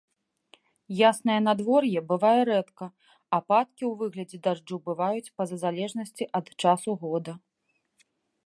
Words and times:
Яснае 1.09 1.35
надвор'е 1.47 1.99
бывае 2.11 2.39
рэдка, 2.49 2.85
ападкі 3.39 3.83
ў 3.87 3.93
выглядзе 4.01 4.37
дажджу 4.49 4.77
бываюць 4.91 5.31
па-за 5.41 5.55
залежнасці 5.65 6.23
ад 6.41 6.47
часу 6.65 7.01
года. 7.07 7.33